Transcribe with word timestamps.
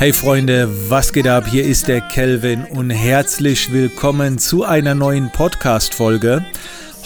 Hey 0.00 0.14
Freunde, 0.14 0.66
was 0.88 1.12
geht 1.12 1.28
ab? 1.28 1.46
Hier 1.46 1.66
ist 1.66 1.86
der 1.86 2.00
Kelvin 2.00 2.64
und 2.64 2.88
herzlich 2.88 3.70
willkommen 3.70 4.38
zu 4.38 4.64
einer 4.64 4.94
neuen 4.94 5.30
Podcast-Folge. 5.30 6.42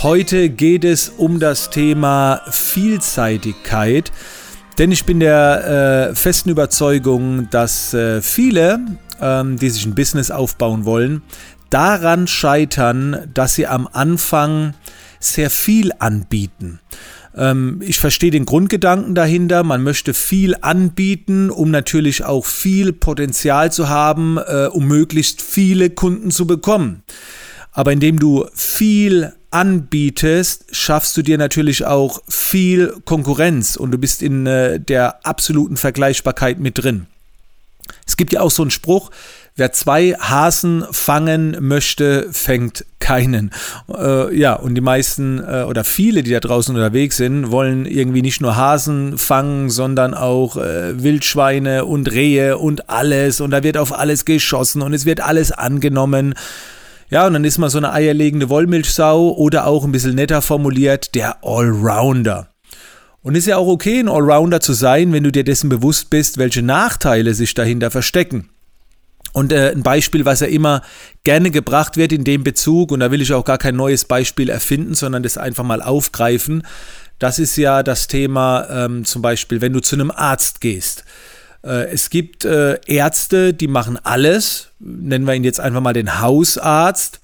Heute 0.05 0.49
geht 0.49 0.85
es 0.85 1.09
um 1.09 1.41
das 1.41 1.71
Thema 1.71 2.43
Vielseitigkeit, 2.49 4.13
denn 4.79 4.93
ich 4.93 5.05
bin 5.05 5.19
der 5.19 6.11
äh, 6.11 6.15
festen 6.15 6.51
Überzeugung, 6.51 7.51
dass 7.51 7.93
äh, 7.95 8.23
viele, 8.23 8.79
ähm, 9.21 9.59
die 9.59 9.71
sich 9.71 9.85
ein 9.87 9.97
Business 9.97 10.31
aufbauen 10.31 10.85
wollen, 10.85 11.23
daran 11.71 12.29
scheitern, 12.29 13.29
dass 13.35 13.57
sie 13.57 13.67
am 13.67 13.89
Anfang 13.93 14.75
sehr 15.19 15.51
viel 15.51 15.91
anbieten. 15.99 16.79
Ähm, 17.37 17.81
ich 17.85 17.99
verstehe 17.99 18.31
den 18.31 18.47
Grundgedanken 18.47 19.15
dahinter. 19.15 19.63
Man 19.63 19.83
möchte 19.83 20.15
viel 20.15 20.57
anbieten, 20.61 21.51
um 21.51 21.71
natürlich 21.71 22.25
auch 22.25 22.47
viel 22.47 22.93
Potenzial 22.93 23.73
zu 23.73 23.89
haben, 23.89 24.39
äh, 24.39 24.69
um 24.71 24.87
möglichst 24.87 25.43
viele 25.43 25.91
Kunden 25.91 26.31
zu 26.31 26.47
bekommen. 26.47 27.03
Aber 27.73 27.93
indem 27.93 28.19
du 28.19 28.47
viel 28.55 29.33
anbietest, 29.51 30.67
schaffst 30.73 31.17
du 31.17 31.23
dir 31.23 31.39
natürlich 31.39 31.85
auch 31.85 32.21
viel 32.29 32.95
Konkurrenz 33.05 33.77
und 33.77 33.93
du 33.93 33.99
bist 33.99 34.23
in 34.23 34.47
äh, 34.47 34.81
der 34.81 35.27
absoluten 35.27 35.77
Vergleichbarkeit 35.77 36.59
mit 36.59 36.79
drin. 36.79 37.07
Es 38.07 38.17
gibt 38.17 38.33
ja 38.33 38.41
auch 38.41 38.51
so 38.51 38.63
einen 38.63 38.71
Spruch, 38.71 39.11
Wer 39.57 39.71
zwei 39.71 40.17
Hasen 40.19 40.85
fangen 40.91 41.57
möchte, 41.61 42.27
fängt 42.33 42.85
keinen. 42.99 43.53
Äh, 43.89 44.37
ja, 44.37 44.55
und 44.55 44.75
die 44.75 44.81
meisten 44.81 45.39
äh, 45.39 45.63
oder 45.63 45.85
viele, 45.85 46.25
die 46.25 46.33
da 46.33 46.41
draußen 46.41 46.75
unterwegs 46.75 47.19
sind, 47.19 47.53
wollen 47.53 47.87
irgendwie 47.87 48.23
nicht 48.23 48.41
nur 48.41 48.57
Hasen 48.57 49.17
fangen, 49.17 49.71
sondern 49.71 50.13
auch 50.13 50.57
äh, 50.57 51.01
Wildschweine 51.01 51.85
und 51.85 52.11
Rehe 52.11 52.59
und 52.59 52.91
alles. 52.91 53.41
Und 53.41 53.53
da 53.53 53.63
wird 53.63 53.77
auf 53.77 53.97
alles 53.97 54.25
geschossen 54.25 54.83
und 54.83 54.93
es 54.93 55.07
wird 55.07 55.21
alles 55.21 55.53
angenommen. 55.53 56.35
Ja, 57.09 57.25
und 57.29 57.35
dann 57.35 57.45
ist 57.45 57.59
man 57.59 57.71
so 57.71 57.79
eine 57.79 57.93
eierlegende 57.93 58.49
Wollmilchsau 58.49 59.37
oder 59.37 59.69
auch 59.69 59.85
ein 59.85 59.93
bisschen 59.93 60.17
netter 60.17 60.43
formuliert, 60.43 61.15
der 61.15 61.45
Allrounder. 61.45 62.49
Und 63.23 63.37
ist 63.37 63.47
ja 63.47 63.57
auch 63.59 63.69
okay, 63.69 64.01
ein 64.01 64.09
Allrounder 64.09 64.59
zu 64.59 64.73
sein, 64.73 65.13
wenn 65.13 65.23
du 65.23 65.31
dir 65.31 65.45
dessen 65.45 65.69
bewusst 65.69 66.11
bist, 66.11 66.39
welche 66.39 66.63
Nachteile 66.63 67.35
sich 67.35 67.55
dahinter 67.55 67.93
verstecken. 67.93 68.51
Und 69.35 69.53
äh, 69.53 69.73
ein 69.73 69.83
Beispiel, 69.83 70.25
was 70.25 70.41
ja 70.41 70.47
immer 70.47 70.81
gerne 71.25 71.51
gebracht 71.51 71.97
wird 71.97 72.13
in 72.13 72.23
dem 72.23 72.45
Bezug, 72.45 72.93
und 72.93 73.01
da 73.01 73.11
will 73.11 73.21
ich 73.21 73.33
auch 73.33 73.45
gar 73.45 73.59
kein 73.59 73.75
neues 73.75 74.05
Beispiel 74.05 74.49
erfinden, 74.49 74.95
sondern 74.95 75.25
das 75.25 75.37
einfach 75.37 75.65
mal 75.65 75.83
aufgreifen, 75.83 76.63
das 77.19 77.41
ist 77.41 77.57
ja 77.57 77.83
das 77.83 78.07
Thema 78.07 78.67
ähm, 78.71 79.05
zum 79.05 79.23
Beispiel, 79.23 79.61
wenn 79.61 79.73
du 79.73 79.81
zu 79.81 79.97
einem 79.97 80.13
Arzt 80.13 80.61
gehst. 80.61 81.05
Äh, 81.65 81.91
es 81.91 82.11
gibt 82.11 82.45
äh, 82.45 82.79
Ärzte, 82.87 83.53
die 83.55 83.67
machen 83.67 83.99
alles, 84.05 84.69
nennen 84.79 85.27
wir 85.27 85.35
ihn 85.35 85.43
jetzt 85.43 85.59
einfach 85.59 85.81
mal 85.81 85.95
den 85.95 86.21
Hausarzt. 86.21 87.21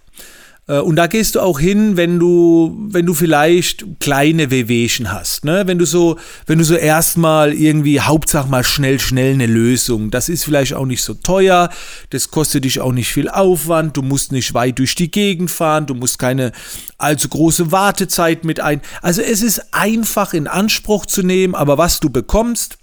Äh, 0.71 0.79
und 0.79 0.97
da 0.97 1.07
gehst 1.09 1.35
du 1.35 1.41
auch 1.41 1.59
hin, 1.59 1.97
wenn 1.97 2.19
du, 2.19 2.77
wenn 2.91 3.05
du 3.05 3.15
vielleicht 3.15 3.85
kleine 3.99 4.51
Wehwehchen 4.51 5.13
hast. 5.13 5.45
Ne? 5.45 5.65
Wenn 5.67 5.79
du 5.79 5.85
so, 5.85 6.17
wenn 6.47 6.59
du 6.59 6.65
so 6.65 6.77
erstmal 6.77 7.53
irgendwie, 7.53 8.01
Hauptsache 8.01 8.49
mal 8.49 8.65
schnell, 8.65 9.01
schnell 9.01 9.35
eine 9.35 9.47
Lösung. 9.47 10.11
Das 10.11 10.29
ist 10.29 10.45
vielleicht 10.45 10.75
auch 10.75 10.87
nicht 10.87 11.03
so 11.03 11.15
teuer, 11.15 11.71
das 12.11 12.31
kostet 12.31 12.65
dich 12.65 12.81
auch 12.81 12.93
nicht 12.93 13.13
viel 13.13 13.29
Aufwand, 13.29 13.97
du 13.97 14.03
musst 14.03 14.33
nicht 14.33 14.55
weit 14.55 14.79
durch 14.79 14.95
die 14.95 15.11
Gegend 15.11 15.51
fahren, 15.51 15.87
du 15.87 15.95
musst 15.95 16.19
keine 16.19 16.53
allzu 16.99 17.29
große 17.29 17.73
Wartezeit 17.73 18.45
mit 18.45 18.61
ein. 18.61 18.81
Also 19.03 19.23
es 19.23 19.43
ist 19.43 19.75
einfach 19.75 20.33
in 20.33 20.47
Anspruch 20.47 21.07
zu 21.07 21.23
nehmen, 21.23 21.55
aber 21.55 21.79
was 21.79 21.99
du 22.01 22.11
bekommst, 22.11 22.79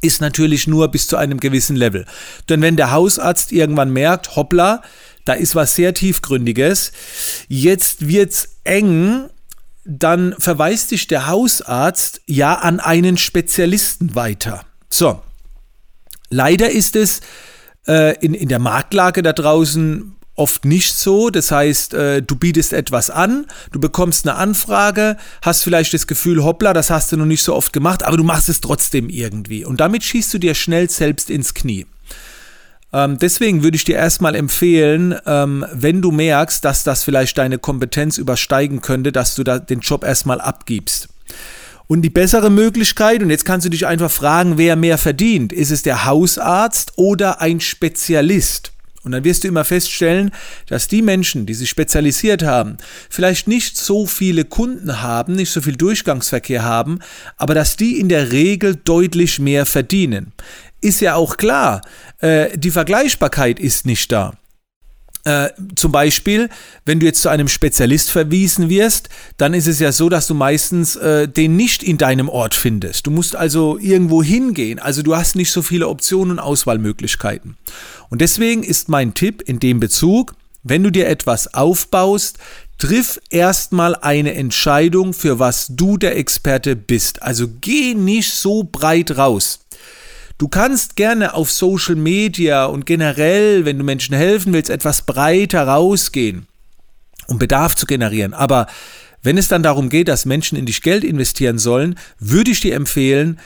ist 0.00 0.20
natürlich 0.20 0.66
nur 0.66 0.88
bis 0.88 1.08
zu 1.08 1.16
einem 1.16 1.40
gewissen 1.40 1.76
Level. 1.76 2.04
Denn 2.48 2.60
wenn 2.60 2.76
der 2.76 2.90
Hausarzt 2.90 3.52
irgendwann 3.52 3.90
merkt, 3.90 4.36
hoppla, 4.36 4.82
da 5.24 5.32
ist 5.32 5.54
was 5.54 5.74
sehr 5.74 5.94
tiefgründiges. 5.94 6.92
Jetzt 7.48 8.08
wird's 8.08 8.56
eng. 8.64 9.28
Dann 9.86 10.34
verweist 10.38 10.92
dich 10.92 11.08
der 11.08 11.26
Hausarzt 11.26 12.22
ja 12.26 12.54
an 12.54 12.80
einen 12.80 13.18
Spezialisten 13.18 14.14
weiter. 14.14 14.64
So. 14.88 15.20
Leider 16.30 16.70
ist 16.70 16.96
es 16.96 17.20
äh, 17.86 18.16
in, 18.24 18.32
in 18.32 18.48
der 18.48 18.58
Marktlage 18.58 19.22
da 19.22 19.32
draußen 19.34 20.16
oft 20.36 20.64
nicht 20.64 20.94
so. 20.94 21.30
Das 21.30 21.50
heißt, 21.50 21.94
äh, 21.94 22.22
du 22.22 22.36
bietest 22.36 22.72
etwas 22.72 23.10
an, 23.10 23.46
du 23.72 23.80
bekommst 23.80 24.26
eine 24.26 24.36
Anfrage, 24.36 25.16
hast 25.42 25.62
vielleicht 25.62 25.94
das 25.94 26.06
Gefühl, 26.06 26.42
hoppla, 26.42 26.72
das 26.72 26.90
hast 26.90 27.12
du 27.12 27.16
noch 27.16 27.26
nicht 27.26 27.42
so 27.42 27.54
oft 27.54 27.72
gemacht, 27.72 28.02
aber 28.02 28.16
du 28.16 28.24
machst 28.24 28.48
es 28.48 28.60
trotzdem 28.60 29.08
irgendwie. 29.08 29.64
Und 29.64 29.80
damit 29.80 30.02
schießt 30.02 30.34
du 30.34 30.38
dir 30.38 30.54
schnell 30.54 30.90
selbst 30.90 31.30
ins 31.30 31.54
Knie. 31.54 31.86
Ähm, 32.94 33.18
deswegen 33.18 33.64
würde 33.64 33.76
ich 33.76 33.84
dir 33.84 33.96
erstmal 33.96 34.36
empfehlen, 34.36 35.16
ähm, 35.26 35.66
wenn 35.72 36.00
du 36.00 36.12
merkst, 36.12 36.64
dass 36.64 36.84
das 36.84 37.02
vielleicht 37.02 37.36
deine 37.36 37.58
Kompetenz 37.58 38.18
übersteigen 38.18 38.82
könnte, 38.82 39.10
dass 39.10 39.34
du 39.34 39.42
da 39.42 39.58
den 39.58 39.80
Job 39.80 40.04
erstmal 40.04 40.40
abgibst. 40.40 41.08
Und 41.88 42.02
die 42.02 42.10
bessere 42.10 42.50
Möglichkeit, 42.50 43.20
und 43.22 43.30
jetzt 43.30 43.44
kannst 43.44 43.66
du 43.66 43.70
dich 43.70 43.86
einfach 43.86 44.10
fragen, 44.10 44.58
wer 44.58 44.76
mehr 44.76 44.96
verdient, 44.96 45.52
ist 45.52 45.72
es 45.72 45.82
der 45.82 46.04
Hausarzt 46.04 46.92
oder 46.94 47.40
ein 47.40 47.60
Spezialist? 47.60 48.70
Und 49.02 49.12
dann 49.12 49.24
wirst 49.24 49.44
du 49.44 49.48
immer 49.48 49.64
feststellen, 49.64 50.30
dass 50.66 50.88
die 50.88 51.02
Menschen, 51.02 51.44
die 51.44 51.52
sich 51.52 51.68
spezialisiert 51.68 52.42
haben, 52.42 52.78
vielleicht 53.10 53.48
nicht 53.48 53.76
so 53.76 54.06
viele 54.06 54.46
Kunden 54.46 55.02
haben, 55.02 55.34
nicht 55.34 55.50
so 55.50 55.60
viel 55.60 55.76
Durchgangsverkehr 55.76 56.62
haben, 56.62 57.00
aber 57.36 57.52
dass 57.52 57.76
die 57.76 57.98
in 58.00 58.08
der 58.08 58.32
Regel 58.32 58.76
deutlich 58.76 59.38
mehr 59.38 59.66
verdienen 59.66 60.32
ist 60.84 61.00
ja 61.00 61.14
auch 61.14 61.36
klar, 61.36 61.80
äh, 62.20 62.56
die 62.56 62.70
Vergleichbarkeit 62.70 63.58
ist 63.58 63.86
nicht 63.86 64.12
da. 64.12 64.34
Äh, 65.24 65.48
zum 65.74 65.90
Beispiel, 65.90 66.50
wenn 66.84 67.00
du 67.00 67.06
jetzt 67.06 67.22
zu 67.22 67.30
einem 67.30 67.48
Spezialist 67.48 68.10
verwiesen 68.10 68.68
wirst, 68.68 69.08
dann 69.38 69.54
ist 69.54 69.66
es 69.66 69.80
ja 69.80 69.90
so, 69.90 70.10
dass 70.10 70.26
du 70.26 70.34
meistens 70.34 70.96
äh, 70.96 71.26
den 71.26 71.56
nicht 71.56 71.82
in 71.82 71.96
deinem 71.96 72.28
Ort 72.28 72.54
findest. 72.54 73.06
Du 73.06 73.10
musst 73.10 73.34
also 73.34 73.78
irgendwo 73.78 74.22
hingehen. 74.22 74.78
Also 74.78 75.02
du 75.02 75.16
hast 75.16 75.34
nicht 75.34 75.50
so 75.50 75.62
viele 75.62 75.88
Optionen 75.88 76.32
und 76.32 76.38
Auswahlmöglichkeiten. 76.40 77.56
Und 78.10 78.20
deswegen 78.20 78.62
ist 78.62 78.90
mein 78.90 79.14
Tipp 79.14 79.40
in 79.46 79.60
dem 79.60 79.80
Bezug, 79.80 80.34
wenn 80.62 80.82
du 80.82 80.90
dir 80.90 81.08
etwas 81.08 81.54
aufbaust, 81.54 82.38
triff 82.76 83.18
erstmal 83.30 83.94
eine 83.96 84.34
Entscheidung, 84.34 85.14
für 85.14 85.38
was 85.38 85.68
du 85.70 85.96
der 85.96 86.16
Experte 86.16 86.76
bist. 86.76 87.22
Also 87.22 87.46
geh 87.60 87.94
nicht 87.94 88.32
so 88.34 88.64
breit 88.64 89.16
raus. 89.16 89.60
Du 90.36 90.48
kannst 90.48 90.96
gerne 90.96 91.34
auf 91.34 91.50
Social 91.50 91.94
Media 91.94 92.64
und 92.64 92.86
generell, 92.86 93.64
wenn 93.64 93.78
du 93.78 93.84
Menschen 93.84 94.16
helfen 94.16 94.52
willst, 94.52 94.70
etwas 94.70 95.02
breiter 95.02 95.66
rausgehen, 95.66 96.46
um 97.28 97.38
Bedarf 97.38 97.76
zu 97.76 97.86
generieren. 97.86 98.34
Aber 98.34 98.66
wenn 99.22 99.38
es 99.38 99.48
dann 99.48 99.62
darum 99.62 99.88
geht, 99.88 100.08
dass 100.08 100.26
Menschen 100.26 100.58
in 100.58 100.66
dich 100.66 100.82
Geld 100.82 101.04
investieren 101.04 101.58
sollen, 101.58 101.98
würde 102.18 102.50
ich 102.50 102.60
dir 102.60 102.74
empfehlen, 102.74 103.38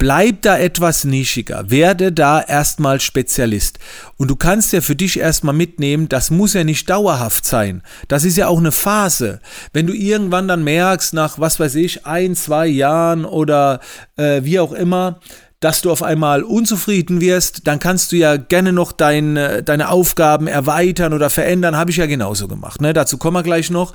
bleib 0.00 0.40
da 0.42 0.58
etwas 0.58 1.04
nischiger, 1.04 1.70
werde 1.70 2.10
da 2.10 2.40
erstmal 2.40 3.00
Spezialist. 3.00 3.78
Und 4.16 4.28
du 4.28 4.34
kannst 4.34 4.72
ja 4.72 4.80
für 4.80 4.96
dich 4.96 5.20
erstmal 5.20 5.54
mitnehmen, 5.54 6.08
das 6.08 6.30
muss 6.30 6.54
ja 6.54 6.64
nicht 6.64 6.88
dauerhaft 6.88 7.44
sein. 7.44 7.82
Das 8.08 8.24
ist 8.24 8.38
ja 8.38 8.48
auch 8.48 8.58
eine 8.58 8.72
Phase. 8.72 9.40
Wenn 9.74 9.86
du 9.86 9.92
irgendwann 9.92 10.48
dann 10.48 10.64
merkst, 10.64 11.12
nach 11.12 11.38
was 11.38 11.60
weiß 11.60 11.74
ich, 11.74 12.06
ein, 12.06 12.34
zwei 12.34 12.66
Jahren 12.66 13.26
oder 13.26 13.80
äh, 14.16 14.42
wie 14.42 14.58
auch 14.58 14.72
immer, 14.72 15.20
dass 15.60 15.82
du 15.82 15.92
auf 15.92 16.02
einmal 16.02 16.42
unzufrieden 16.42 17.20
wirst, 17.20 17.66
dann 17.66 17.78
kannst 17.78 18.12
du 18.12 18.16
ja 18.16 18.36
gerne 18.36 18.72
noch 18.72 18.92
dein, 18.92 19.36
äh, 19.36 19.62
deine 19.62 19.90
Aufgaben 19.90 20.46
erweitern 20.46 21.12
oder 21.12 21.28
verändern. 21.28 21.76
Habe 21.76 21.90
ich 21.90 21.98
ja 21.98 22.06
genauso 22.06 22.48
gemacht. 22.48 22.80
Ne? 22.80 22.94
Dazu 22.94 23.18
kommen 23.18 23.36
wir 23.36 23.42
gleich 23.42 23.70
noch. 23.70 23.92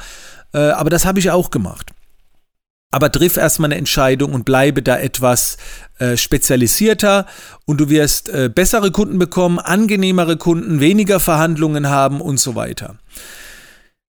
Äh, 0.54 0.60
aber 0.60 0.92
das 0.92 1.06
habe 1.06 1.20
ich 1.20 1.32
auch 1.32 1.50
gemacht. 1.50 1.92
Aber 2.92 3.12
triff 3.12 3.36
erstmal 3.36 3.72
eine 3.72 3.80
Entscheidung 3.80 4.34
und 4.34 4.46
bleibe 4.46 4.82
da 4.82 4.98
etwas 4.98 5.58
äh, 6.00 6.16
spezialisierter 6.16 7.26
und 7.66 7.82
du 7.82 7.90
wirst 7.90 8.30
äh, 8.30 8.50
bessere 8.54 8.92
Kunden 8.92 9.20
bekommen, 9.20 9.60
angenehmere 9.60 10.38
Kunden, 10.38 10.80
weniger 10.80 11.20
Verhandlungen 11.20 11.90
haben 11.90 12.22
und 12.22 12.40
so 12.40 12.56
weiter. 12.56 12.96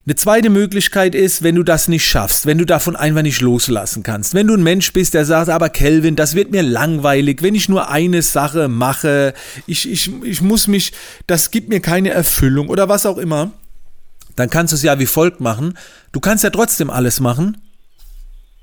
Eine 0.06 0.14
zweite 0.14 0.50
Möglichkeit 0.50 1.16
ist, 1.16 1.42
wenn 1.42 1.56
du 1.56 1.64
das 1.64 1.88
nicht 1.88 2.06
schaffst, 2.06 2.46
wenn 2.46 2.58
du 2.58 2.64
davon 2.64 2.94
einfach 2.94 3.22
nicht 3.22 3.40
loslassen 3.40 4.04
kannst. 4.04 4.34
Wenn 4.34 4.46
du 4.46 4.54
ein 4.54 4.62
Mensch 4.62 4.92
bist, 4.92 5.14
der 5.14 5.24
sagt, 5.24 5.48
aber 5.50 5.68
Kelvin, 5.68 6.14
das 6.14 6.36
wird 6.36 6.52
mir 6.52 6.62
langweilig, 6.62 7.42
wenn 7.42 7.56
ich 7.56 7.68
nur 7.68 7.90
eine 7.90 8.22
Sache 8.22 8.68
mache, 8.68 9.34
ich, 9.66 9.90
ich, 9.90 10.12
ich 10.22 10.40
muss 10.42 10.68
mich, 10.68 10.92
das 11.26 11.50
gibt 11.50 11.70
mir 11.70 11.80
keine 11.80 12.10
Erfüllung 12.10 12.68
oder 12.68 12.88
was 12.88 13.04
auch 13.04 13.18
immer, 13.18 13.50
dann 14.36 14.48
kannst 14.48 14.72
du 14.72 14.76
es 14.76 14.82
ja 14.84 15.00
wie 15.00 15.06
folgt 15.06 15.40
machen. 15.40 15.76
Du 16.12 16.20
kannst 16.20 16.44
ja 16.44 16.50
trotzdem 16.50 16.88
alles 16.88 17.18
machen, 17.18 17.56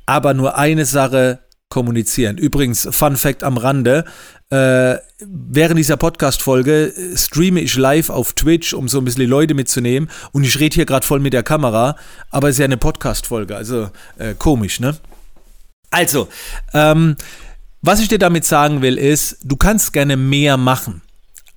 aber 0.05 0.33
nur 0.33 0.57
eine 0.57 0.85
Sache 0.85 1.39
kommunizieren. 1.67 2.37
Übrigens, 2.37 2.87
Fun 2.89 3.17
Fact 3.17 3.43
am 3.43 3.57
Rande, 3.57 4.05
äh, 4.53 4.99
während 5.19 5.79
dieser 5.79 5.97
Podcast-Folge 5.97 6.93
äh, 6.95 7.17
streame 7.17 7.59
ich 7.61 7.75
live 7.75 8.11
auf 8.11 8.33
Twitch, 8.33 8.75
um 8.75 8.87
so 8.87 8.99
ein 8.99 9.05
bisschen 9.05 9.21
die 9.21 9.25
Leute 9.25 9.55
mitzunehmen. 9.55 10.09
Und 10.31 10.43
ich 10.43 10.59
rede 10.59 10.75
hier 10.75 10.85
gerade 10.85 11.05
voll 11.05 11.19
mit 11.19 11.33
der 11.33 11.41
Kamera, 11.41 11.95
aber 12.29 12.49
es 12.49 12.55
ist 12.55 12.59
ja 12.59 12.65
eine 12.65 12.77
Podcast-Folge, 12.77 13.55
also 13.55 13.89
äh, 14.19 14.35
komisch, 14.37 14.79
ne? 14.79 14.95
Also, 15.89 16.27
ähm, 16.73 17.15
was 17.81 17.99
ich 17.99 18.09
dir 18.09 18.19
damit 18.19 18.45
sagen 18.45 18.83
will, 18.83 18.97
ist, 18.97 19.37
du 19.43 19.55
kannst 19.55 19.91
gerne 19.91 20.17
mehr 20.17 20.57
machen. 20.57 21.01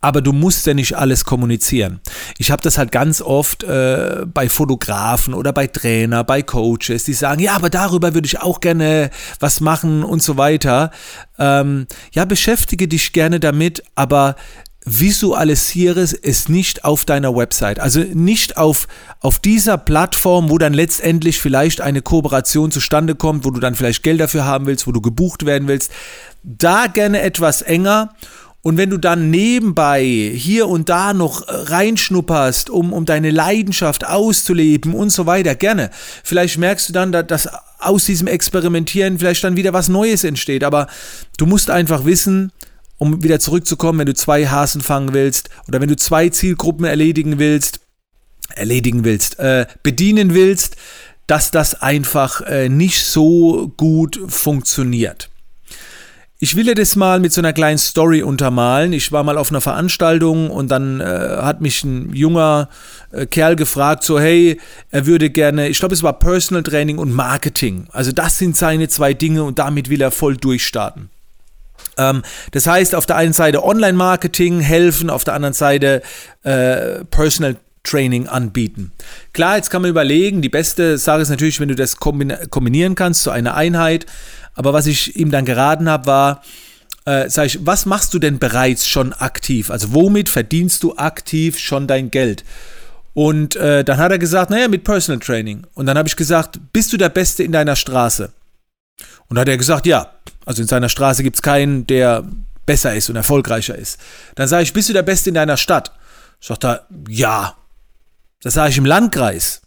Aber 0.07 0.23
du 0.23 0.33
musst 0.33 0.65
ja 0.69 0.73
nicht 0.73 0.97
alles 0.97 1.25
kommunizieren. 1.25 1.99
Ich 2.39 2.53
habe 2.53 2.63
das 2.63 2.79
halt 2.79 2.93
ganz 2.93 3.21
oft 3.21 3.65
äh, 3.65 4.25
bei 4.25 4.49
Fotografen 4.49 5.35
oder 5.35 5.53
bei 5.53 5.67
Trainer, 5.67 6.23
bei 6.23 6.43
Coaches, 6.43 7.03
die 7.03 7.13
sagen, 7.13 7.41
ja, 7.41 7.57
aber 7.57 7.71
darüber 7.71 8.15
würde 8.15 8.27
ich 8.27 8.41
auch 8.41 8.61
gerne 8.61 9.11
was 9.41 9.59
machen 9.59 10.05
und 10.05 10.23
so 10.23 10.37
weiter. 10.37 10.93
Ähm, 11.41 11.89
ja, 12.13 12.25
beschäftige 12.25 12.87
dich 12.87 13.13
gerne 13.13 13.41
damit, 13.41 13.83
aber 13.97 14.37
visualisiere 14.85 16.03
es 16.03 16.49
nicht 16.49 16.85
auf 16.85 17.05
deiner 17.05 17.35
Website. 17.35 17.81
Also 17.81 17.99
nicht 17.99 18.57
auf, 18.57 18.87
auf 19.19 19.41
dieser 19.41 19.77
Plattform, 19.77 20.51
wo 20.51 20.59
dann 20.59 20.73
letztendlich 20.73 21.41
vielleicht 21.41 21.81
eine 21.81 22.01
Kooperation 22.01 22.71
zustande 22.71 23.17
kommt, 23.17 23.45
wo 23.45 23.51
du 23.51 23.59
dann 23.59 23.75
vielleicht 23.75 24.05
Geld 24.05 24.21
dafür 24.21 24.45
haben 24.45 24.67
willst, 24.67 24.87
wo 24.87 24.93
du 24.93 25.01
gebucht 25.01 25.47
werden 25.47 25.67
willst. 25.67 25.91
Da 26.45 26.87
gerne 26.87 27.23
etwas 27.23 27.63
enger 27.63 28.15
und 28.67 28.79
wenn 28.79 28.91
du 28.91 28.99
dann 28.99 29.31
nebenbei 29.31 30.03
hier 30.03 30.67
und 30.67 30.89
da 30.89 31.15
noch 31.15 31.45
reinschnupperst, 31.47 32.69
um, 32.69 32.93
um 32.93 33.05
deine 33.05 33.31
Leidenschaft 33.31 34.05
auszuleben 34.05 34.93
und 34.93 35.11
so 35.11 35.25
weiter, 35.25 35.55
gerne. 35.55 35.91
Vielleicht 36.25 36.59
merkst 36.59 36.89
du 36.89 36.93
dann, 36.93 37.13
dass 37.13 37.49
aus 37.79 38.07
diesem 38.07 38.27
Experimentieren 38.27 39.21
vielleicht 39.21 39.45
dann 39.45 39.57
wieder 39.57 39.73
was 39.73 39.89
Neues 39.89 40.25
entsteht. 40.25 40.65
Aber 40.65 40.89
du 41.39 41.47
musst 41.47 41.71
einfach 41.71 42.07
wissen, 42.07 42.51
um 42.99 43.23
wieder 43.23 43.39
zurückzukommen, 43.39 44.01
wenn 44.01 44.07
du 44.07 44.15
zwei 44.15 44.49
Hasen 44.49 44.81
fangen 44.81 45.15
willst 45.15 45.49
oder 45.69 45.81
wenn 45.81 45.89
du 45.89 45.95
zwei 45.95 46.29
Zielgruppen 46.29 46.87
erledigen 46.87 47.39
willst, 47.39 47.79
erledigen 48.57 49.05
willst, 49.05 49.39
äh, 49.39 49.67
bedienen 49.85 50.35
willst, 50.35 50.75
dass 51.29 51.53
das 51.53 51.83
einfach 51.83 52.41
äh, 52.41 52.69
nicht 52.69 53.05
so 53.05 53.73
gut 53.77 54.19
funktioniert. 54.27 55.31
Ich 56.39 56.55
will 56.55 56.65
dir 56.65 56.75
das 56.75 56.97
mal 56.97 57.19
mit 57.19 57.33
so 57.33 57.41
einer 57.41 57.55
kleinen 57.55 57.79
Story 57.79 58.23
untermalen. 58.23 58.93
Ich 58.93 59.11
war 59.11 59.25
mal 59.25 59.39
auf 59.39 59.51
einer 59.51 59.63
Veranstaltung 59.63 60.51
und 60.51 60.71
dann 60.71 61.01
äh, 61.01 61.05
hat 61.05 61.63
mich 61.63 61.83
ein 61.83 62.15
junger 62.15 62.69
äh, 63.11 63.25
Kerl 63.25 63.57
gefragt, 63.57 64.05
so 64.05 64.21
hey, 64.21 64.61
er 64.91 65.07
würde 65.07 65.31
gerne, 65.31 65.69
ich 65.69 65.79
glaube 65.79 65.95
es 65.95 66.03
war 66.03 66.19
Personal 66.19 66.63
Training 66.63 66.99
und 66.99 67.13
Marketing. 67.13 67.87
Also 67.91 68.13
das 68.13 68.37
sind 68.37 68.55
seine 68.55 68.89
zwei 68.89 69.15
Dinge 69.15 69.45
und 69.45 69.59
damit 69.59 69.89
will 69.89 70.03
er 70.03 70.11
voll 70.11 70.37
durchstarten. 70.37 71.09
Ähm, 71.97 72.23
das 72.51 72.67
heißt, 72.67 72.95
auf 72.95 73.07
der 73.07 73.17
einen 73.17 73.33
Seite 73.33 73.65
Online-Marketing 73.65 74.61
helfen, 74.61 75.09
auf 75.09 75.25
der 75.25 75.33
anderen 75.33 75.55
Seite 75.55 76.03
äh, 76.43 77.03
Personal 77.07 77.57
Training 77.83 78.27
anbieten. 78.27 78.93
Klar, 79.33 79.57
jetzt 79.57 79.71
kann 79.71 79.81
man 79.81 79.91
überlegen, 79.91 80.43
die 80.43 80.49
beste 80.49 80.99
Sache 80.99 81.23
ist 81.23 81.31
natürlich, 81.31 81.61
wenn 81.61 81.69
du 81.69 81.77
das 81.77 81.97
kombinieren 81.97 82.95
kannst 82.95 83.23
zu 83.23 83.31
einer 83.31 83.55
Einheit. 83.55 84.07
Aber 84.57 84.73
was 84.73 84.87
ich 84.87 85.17
ihm 85.17 85.31
dann 85.31 85.45
geraten 85.45 85.89
habe, 85.89 86.07
war, 86.07 86.43
äh, 87.05 87.31
sag 87.31 87.47
ich, 87.47 87.65
was 87.65 87.87
machst 87.87 88.13
du 88.15 88.19
denn 88.19 88.39
bereits 88.39 88.89
schon 88.89 89.13
aktiv? 89.13 89.71
Also 89.71 89.95
womit 89.95 90.29
verdienst 90.29 90.83
du 90.83 90.97
aktiv 90.97 91.59
schon 91.59 91.87
dein 91.87 92.11
Geld? 92.11 92.45
Und 93.15 93.57
äh, 93.57 93.85
dann 93.85 93.99
hat 93.99 94.11
er 94.11 94.19
gesagt, 94.19 94.51
naja, 94.51 94.69
mit 94.69 94.85
Personal 94.85 95.21
Training. 95.21 95.67
Und 95.75 95.87
dann 95.87 95.97
habe 95.97 96.09
ich 96.09 96.17
gesagt, 96.17 96.59
bist 96.73 96.93
du 96.93 96.97
der 96.97 97.09
Beste 97.09 97.45
in 97.45 97.53
deiner 97.53 97.77
Straße? 97.77 98.33
Und 99.29 99.37
dann 99.37 99.43
hat 99.43 99.49
er 99.49 99.57
gesagt, 99.57 99.87
ja. 99.87 100.11
Also 100.45 100.63
in 100.63 100.69
seiner 100.69 100.89
Straße 100.89 101.23
gibt 101.23 101.37
es 101.37 101.43
keinen, 101.43 101.87
der 101.87 102.25
besser 102.67 102.95
ist 102.95 103.09
und 103.09 103.17
erfolgreicher 103.17 103.77
ist. 103.77 103.99
Dann 104.35 104.49
sage 104.49 104.65
ich, 104.65 104.73
bist 104.73 104.89
du 104.89 104.93
der 104.93 105.03
Beste 105.03 105.31
in 105.31 105.35
deiner 105.35 105.57
Stadt? 105.57 105.93
Sagt 106.41 106.65
er, 106.65 106.87
ja. 107.09 107.55
Das 108.43 108.55
sage 108.55 108.71
ich 108.71 108.79
im 108.79 108.85
Landkreis. 108.85 109.63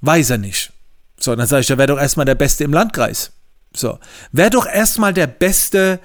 Weiß 0.00 0.30
er 0.30 0.38
nicht. 0.38 0.72
So, 1.18 1.34
dann 1.36 1.46
sage 1.46 1.60
ich, 1.60 1.66
da 1.66 1.78
wäre 1.78 1.88
doch 1.88 2.00
erstmal 2.00 2.26
der 2.26 2.34
Beste 2.34 2.64
im 2.64 2.72
Landkreis. 2.72 3.32
So, 3.78 3.98
wär 4.32 4.50
doch 4.50 4.66
erstmal 4.66 5.12
der 5.12 5.26
Beste 5.26 6.00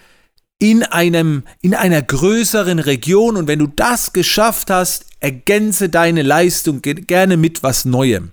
in 0.59 0.83
einem, 0.83 1.43
in 1.61 1.73
einer 1.73 2.01
größeren 2.01 2.79
Region 2.79 3.35
und 3.35 3.47
wenn 3.47 3.59
du 3.59 3.67
das 3.67 4.13
geschafft 4.13 4.69
hast, 4.69 5.05
ergänze 5.19 5.89
deine 5.89 6.21
Leistung 6.21 6.81
gerne 6.81 7.37
mit 7.37 7.63
was 7.63 7.85
Neuem. 7.85 8.31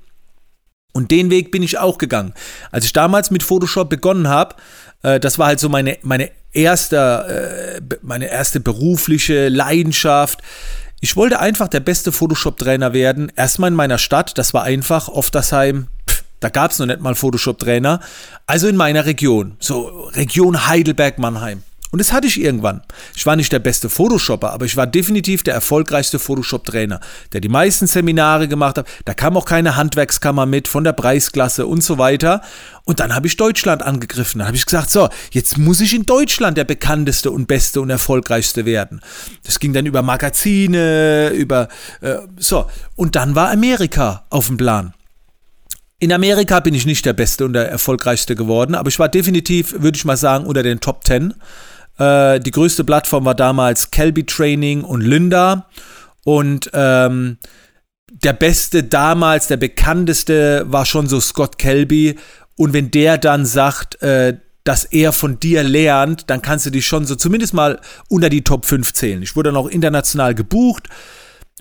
Und 0.92 1.10
den 1.10 1.30
Weg 1.30 1.50
bin 1.50 1.62
ich 1.62 1.78
auch 1.78 1.98
gegangen. 1.98 2.34
Als 2.70 2.84
ich 2.84 2.92
damals 2.92 3.30
mit 3.30 3.42
Photoshop 3.42 3.88
begonnen 3.88 4.28
habe, 4.28 4.56
äh, 5.02 5.20
das 5.20 5.38
war 5.38 5.46
halt 5.46 5.60
so 5.60 5.68
meine, 5.68 5.98
meine, 6.02 6.30
erste, 6.52 7.80
äh, 7.90 7.96
meine 8.02 8.30
erste 8.30 8.60
berufliche 8.60 9.48
Leidenschaft. 9.48 10.40
Ich 11.00 11.14
wollte 11.16 11.38
einfach 11.38 11.68
der 11.68 11.80
beste 11.80 12.10
Photoshop-Trainer 12.10 12.92
werden. 12.92 13.30
Erstmal 13.36 13.68
in 13.68 13.76
meiner 13.76 13.98
Stadt, 13.98 14.36
das 14.36 14.52
war 14.52 14.64
einfach 14.64 15.08
Oftersheim, 15.08 15.86
da 16.40 16.48
gab 16.48 16.70
es 16.70 16.78
noch 16.78 16.86
nicht 16.86 17.00
mal 17.00 17.14
Photoshop-Trainer. 17.14 18.00
Also 18.46 18.68
in 18.68 18.76
meiner 18.76 19.06
Region, 19.06 19.56
so 19.58 20.08
Region 20.14 20.66
Heidelberg-Mannheim. 20.66 21.62
Und 21.90 22.00
das 22.00 22.12
hatte 22.12 22.26
ich 22.26 22.38
irgendwann. 22.38 22.82
Ich 23.16 23.24
war 23.24 23.34
nicht 23.34 23.50
der 23.50 23.60
beste 23.60 23.88
Photoshopper, 23.88 24.52
aber 24.52 24.66
ich 24.66 24.76
war 24.76 24.86
definitiv 24.86 25.42
der 25.42 25.54
erfolgreichste 25.54 26.18
Photoshop-Trainer, 26.18 27.00
der 27.32 27.40
die 27.40 27.48
meisten 27.48 27.86
Seminare 27.86 28.46
gemacht 28.46 28.76
hat. 28.76 28.86
Da 29.06 29.14
kam 29.14 29.38
auch 29.38 29.46
keine 29.46 29.74
Handwerkskammer 29.76 30.44
mit 30.44 30.68
von 30.68 30.84
der 30.84 30.92
Preisklasse 30.92 31.66
und 31.66 31.82
so 31.82 31.96
weiter. 31.96 32.42
Und 32.84 33.00
dann 33.00 33.14
habe 33.14 33.26
ich 33.26 33.38
Deutschland 33.38 33.82
angegriffen. 33.82 34.40
Dann 34.40 34.48
habe 34.48 34.56
ich 34.58 34.66
gesagt, 34.66 34.90
so, 34.90 35.08
jetzt 35.30 35.56
muss 35.56 35.80
ich 35.80 35.94
in 35.94 36.04
Deutschland 36.04 36.58
der 36.58 36.64
bekannteste 36.64 37.30
und 37.30 37.48
beste 37.48 37.80
und 37.80 37.88
erfolgreichste 37.88 38.66
werden. 38.66 39.00
Das 39.44 39.58
ging 39.58 39.72
dann 39.72 39.86
über 39.86 40.02
Magazine, 40.02 41.30
über 41.30 41.68
äh, 42.02 42.16
so. 42.36 42.66
Und 42.96 43.16
dann 43.16 43.34
war 43.34 43.50
Amerika 43.50 44.26
auf 44.28 44.48
dem 44.48 44.58
Plan. 44.58 44.92
In 46.00 46.12
Amerika 46.12 46.60
bin 46.60 46.74
ich 46.74 46.86
nicht 46.86 47.04
der 47.04 47.12
Beste 47.12 47.44
und 47.44 47.54
der 47.54 47.68
Erfolgreichste 47.68 48.36
geworden, 48.36 48.76
aber 48.76 48.88
ich 48.88 49.00
war 49.00 49.08
definitiv, 49.08 49.74
würde 49.80 49.96
ich 49.96 50.04
mal 50.04 50.16
sagen, 50.16 50.46
unter 50.46 50.62
den 50.62 50.78
Top 50.78 51.04
10. 51.04 51.34
Äh, 51.98 52.38
die 52.38 52.52
größte 52.52 52.84
Plattform 52.84 53.24
war 53.24 53.34
damals 53.34 53.90
Kelby 53.90 54.24
Training 54.24 54.84
und 54.84 55.00
Lynda. 55.00 55.66
Und 56.24 56.70
ähm, 56.72 57.38
der 58.10 58.32
Beste 58.32 58.84
damals, 58.84 59.48
der 59.48 59.56
bekannteste 59.56 60.66
war 60.68 60.86
schon 60.86 61.08
so 61.08 61.20
Scott 61.20 61.58
Kelby. 61.58 62.16
Und 62.56 62.72
wenn 62.72 62.92
der 62.92 63.18
dann 63.18 63.44
sagt, 63.44 64.00
äh, 64.00 64.38
dass 64.62 64.84
er 64.84 65.12
von 65.12 65.40
dir 65.40 65.64
lernt, 65.64 66.30
dann 66.30 66.42
kannst 66.42 66.66
du 66.66 66.70
dich 66.70 66.86
schon 66.86 67.06
so 67.06 67.16
zumindest 67.16 67.54
mal 67.54 67.80
unter 68.08 68.28
die 68.28 68.44
Top 68.44 68.66
5 68.66 68.92
zählen. 68.92 69.22
Ich 69.22 69.34
wurde 69.34 69.48
dann 69.48 69.56
auch 69.56 69.68
international 69.68 70.36
gebucht. 70.36 70.88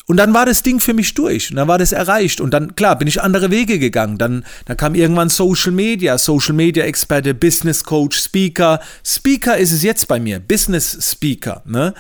Und 0.05 0.17
dann 0.17 0.33
war 0.33 0.45
das 0.45 0.63
Ding 0.63 0.79
für 0.79 0.94
mich 0.94 1.13
durch 1.15 1.49
und 1.49 1.57
dann 1.57 1.67
war 1.67 1.77
das 1.77 1.91
erreicht 1.91 2.39
und 2.39 2.51
dann, 2.51 2.75
klar, 2.75 2.97
bin 2.97 3.07
ich 3.07 3.21
andere 3.21 3.51
Wege 3.51 3.77
gegangen. 3.79 4.17
Dann, 4.17 4.45
dann 4.65 4.77
kam 4.77 4.95
irgendwann 4.95 5.29
Social 5.29 5.71
Media, 5.71 6.17
Social 6.17 6.53
Media 6.53 6.85
Experte, 6.85 7.33
Business 7.33 7.83
Coach, 7.83 8.17
Speaker. 8.17 8.79
Speaker 9.03 9.57
ist 9.57 9.71
es 9.71 9.83
jetzt 9.83 10.07
bei 10.07 10.19
mir, 10.19 10.39
Business 10.39 10.97
Speaker, 11.01 11.61
ne? 11.65 11.94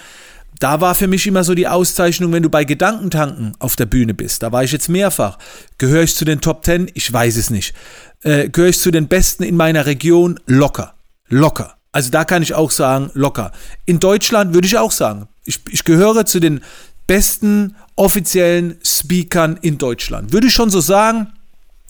Da 0.59 0.81
war 0.81 0.95
für 0.95 1.07
mich 1.07 1.27
immer 1.27 1.43
so 1.43 1.53
die 1.53 1.67
Auszeichnung, 1.67 2.33
wenn 2.33 2.41
du 2.41 2.49
bei 2.49 2.63
Gedankentanken 2.63 3.53
auf 3.59 3.75
der 3.75 3.85
Bühne 3.85 4.15
bist. 4.15 4.41
Da 4.41 4.51
war 4.51 4.63
ich 4.63 4.71
jetzt 4.71 4.89
mehrfach. 4.89 5.37
Gehöre 5.77 6.01
ich 6.01 6.15
zu 6.15 6.25
den 6.25 6.41
Top 6.41 6.63
Ten? 6.63 6.89
Ich 6.95 7.13
weiß 7.13 7.37
es 7.37 7.51
nicht. 7.51 7.75
Äh, 8.23 8.49
gehöre 8.49 8.69
ich 8.69 8.79
zu 8.79 8.89
den 8.89 9.07
Besten 9.07 9.43
in 9.43 9.55
meiner 9.55 9.85
Region? 9.85 10.39
Locker. 10.47 10.95
Locker. 11.27 11.77
Also 11.91 12.09
da 12.09 12.25
kann 12.25 12.41
ich 12.41 12.53
auch 12.55 12.71
sagen, 12.71 13.11
locker. 13.13 13.51
In 13.85 13.99
Deutschland 13.99 14.53
würde 14.53 14.67
ich 14.67 14.77
auch 14.77 14.91
sagen, 14.91 15.27
ich, 15.45 15.59
ich 15.69 15.83
gehöre 15.83 16.25
zu 16.25 16.39
den 16.39 16.61
besten 17.05 17.75
offiziellen 17.97 18.77
Speakern 18.83 19.59
in 19.61 19.77
Deutschland. 19.77 20.31
Würde 20.31 20.47
ich 20.47 20.53
schon 20.53 20.69
so 20.69 20.79
sagen. 20.79 21.33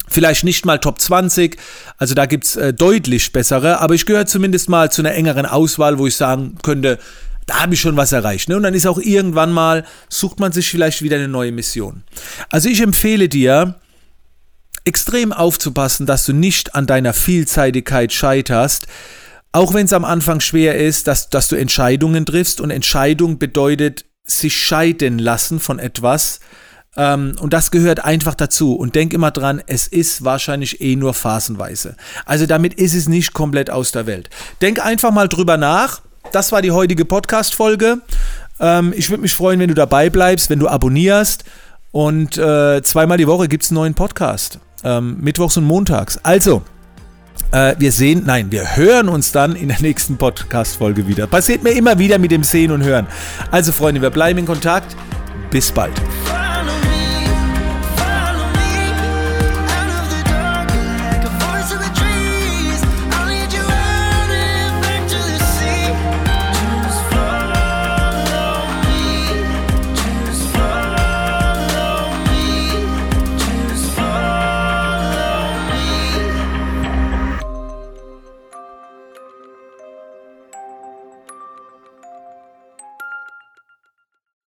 Vielleicht 0.10 0.46
nicht 0.46 0.66
mal 0.66 0.80
Top 0.80 1.02
20, 1.02 1.58
also 1.98 2.16
da 2.16 2.28
gibt 2.28 2.46
es 2.46 2.56
äh, 2.56 2.74
deutlich 2.74 3.34
bessere, 3.34 3.82
aber 3.82 3.94
ich 3.94 4.06
gehöre 4.06 4.26
zumindest 4.26 4.70
mal 4.70 4.90
zu 4.90 5.02
einer 5.02 5.14
engeren 5.14 5.46
Auswahl, 5.46 6.00
wo 6.00 6.08
ich 6.08 6.16
sagen 6.16 6.58
könnte, 6.64 6.98
da 7.46 7.64
habe 7.64 7.74
ich 7.74 7.82
schon 7.82 7.98
was 7.98 8.14
erreicht. 8.14 8.48
Ne? 8.48 8.56
Und 8.56 8.64
dann 8.64 8.74
ist 8.74 8.88
auch 8.88 9.00
irgendwann 9.00 9.52
mal, 9.52 9.84
sucht 10.08 10.40
man 10.40 10.54
sich 10.54 10.70
vielleicht 10.70 11.02
wieder 11.02 11.18
eine 11.18 11.28
neue 11.28 11.52
Mission. 11.52 12.04
Also 12.50 12.70
ich 12.70 12.80
empfehle 12.80 13.28
dir, 13.28 13.76
extrem 14.88 15.34
aufzupassen, 15.34 16.06
dass 16.06 16.26
du 16.26 16.34
nicht 16.34 16.74
an 16.74 16.88
deiner 16.88 17.14
Vielseitigkeit 17.14 18.14
scheiterst, 18.14 18.88
auch 19.52 19.74
wenn 19.74 19.86
es 19.86 19.94
am 19.94 20.06
Anfang 20.06 20.40
schwer 20.40 20.78
ist, 20.78 21.08
dass, 21.08 21.30
dass 21.30 21.50
du 21.50 21.56
Entscheidungen 21.56 22.26
triffst. 22.26 22.62
Und 22.62 22.72
Entscheidung 22.72 23.38
bedeutet 23.38 24.06
sich 24.28 24.56
scheiden 24.56 25.18
lassen 25.18 25.60
von 25.60 25.80
etwas. 25.80 26.40
Ähm, 26.96 27.36
und 27.40 27.54
das 27.54 27.72
gehört 27.72 28.04
einfach 28.04 28.36
dazu. 28.36 28.76
Und 28.76 28.96
denk 28.96 29.14
immer 29.14 29.32
dran, 29.32 29.62
es 29.66 29.88
ist 29.88 30.24
wahrscheinlich 30.24 30.82
eh 30.82 30.96
nur 30.96 31.14
phasenweise. 31.14 31.96
Also 32.26 32.46
damit 32.46 32.74
ist 32.74 32.94
es 32.94 33.08
nicht 33.08 33.34
komplett 33.34 33.70
aus 33.70 33.92
der 33.92 34.06
Welt. 34.06 34.30
Denk 34.62 34.84
einfach 34.84 35.12
mal 35.12 35.28
drüber 35.28 35.58
nach. 35.58 36.02
Das 36.32 36.52
war 36.52 36.62
die 36.62 36.72
heutige 36.72 37.06
Podcast-Folge. 37.06 38.00
Ähm, 38.60 38.94
ich 38.96 39.10
würde 39.10 39.22
mich 39.22 39.36
freuen, 39.36 39.60
wenn 39.60 39.70
du 39.70 39.76
dabei 39.76 40.10
bleibst, 40.10 40.50
wenn 40.50 40.60
du 40.60 40.68
abonnierst. 40.68 41.46
Und 41.92 42.38
äh, 42.38 42.82
zweimal 42.84 43.18
die 43.18 43.28
Woche 43.28 43.48
gibt 43.48 43.64
es 43.64 43.72
einen 43.72 43.76
neuen 43.76 43.94
Podcast. 43.94 44.60
Ähm, 44.84 45.18
mittwochs 45.22 45.58
und 45.58 45.64
montags. 45.64 46.20
Also, 46.24 46.64
äh, 47.52 47.76
wir 47.78 47.92
sehen, 47.92 48.24
nein, 48.26 48.52
wir 48.52 48.76
hören 48.76 49.10
uns 49.10 49.32
dann 49.32 49.56
in 49.56 49.70
der 49.70 49.80
nächsten 49.82 50.18
Podcast-Folge 50.18 51.08
wieder. 51.08 51.28
Passiert 51.28 51.64
mir 51.64 51.72
immer 51.72 52.00
wieder 52.00 52.18
mit 52.20 52.32
dem 52.32 52.44
Sehen 52.44 52.72
und 52.72 52.84
Hören. 52.84 53.08
Also, 53.52 53.72
Freunde, 53.72 54.02
wir 54.02 54.10
bleiben 54.10 54.40
in 54.40 54.46
Kontakt. 54.46 54.96
Bis 55.50 55.72
bald. 55.72 55.94